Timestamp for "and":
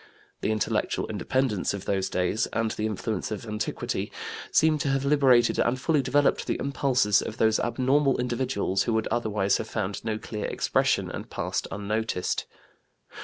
2.53-2.71, 5.59-5.79, 11.11-11.29